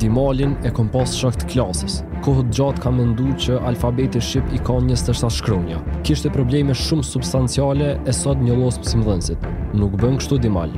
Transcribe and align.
Dimalin 0.00 0.56
e 0.64 0.70
kom 0.76 0.88
pas 0.92 1.12
shakt 1.16 1.46
klasës. 1.48 2.02
Kohë 2.24 2.42
gjatë 2.52 2.82
ka 2.84 2.90
mendu 2.92 3.30
që 3.46 3.56
alfabeti 3.70 4.20
Shqip 4.20 4.50
i 4.56 4.60
ka 4.66 4.76
njës 4.84 5.06
të 5.06 5.14
shtatë 5.16 5.36
shkronja. 5.38 5.78
Kishte 6.04 6.28
probleme 6.34 6.74
shumë 6.76 7.06
substanciale 7.14 7.94
e 8.04 8.12
sot 8.18 8.42
një 8.44 8.58
losë 8.60 8.82
pësim 8.84 9.06
dhënsit. 9.06 9.46
Nuk 9.80 9.96
bën 10.02 10.18
kështu 10.20 10.38
Dimal. 10.44 10.74